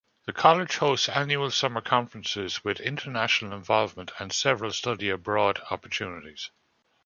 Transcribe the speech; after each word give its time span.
The 0.25 0.33
college 0.33 0.77
hosts 0.77 1.09
annual 1.09 1.51
summer 1.51 1.79
conferences 1.81 2.63
with 2.63 2.79
international 2.79 3.53
involvement 3.53 4.11
and 4.17 4.33
several 4.33 4.71
study 4.73 5.11
abroad 5.11 5.61
opportunities. 5.69 6.49